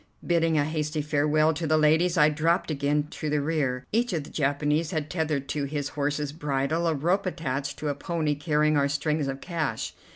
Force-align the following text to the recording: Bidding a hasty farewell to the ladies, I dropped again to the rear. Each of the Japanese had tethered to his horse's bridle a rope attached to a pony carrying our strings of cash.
Bidding 0.25 0.57
a 0.57 0.65
hasty 0.65 1.03
farewell 1.03 1.53
to 1.53 1.67
the 1.67 1.77
ladies, 1.77 2.17
I 2.17 2.29
dropped 2.29 2.71
again 2.71 3.03
to 3.11 3.29
the 3.29 3.39
rear. 3.39 3.85
Each 3.91 4.13
of 4.13 4.23
the 4.23 4.31
Japanese 4.31 4.89
had 4.89 5.11
tethered 5.11 5.47
to 5.49 5.65
his 5.65 5.89
horse's 5.89 6.31
bridle 6.33 6.87
a 6.87 6.95
rope 6.95 7.27
attached 7.27 7.77
to 7.77 7.89
a 7.89 7.93
pony 7.93 8.33
carrying 8.33 8.77
our 8.77 8.89
strings 8.89 9.27
of 9.27 9.41
cash. 9.41 9.93